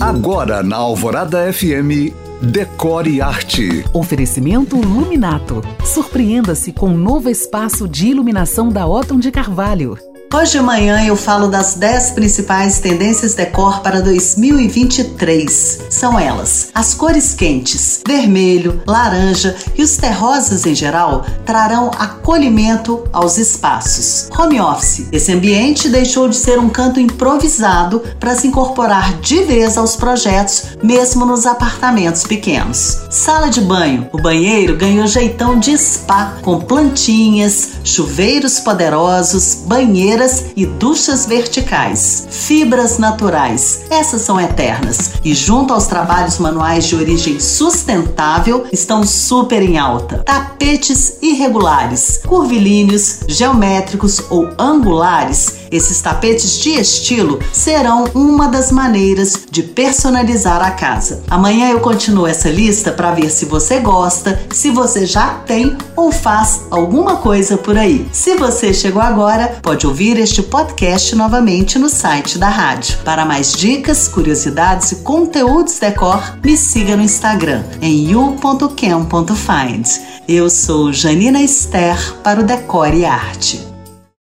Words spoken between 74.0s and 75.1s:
curiosidades e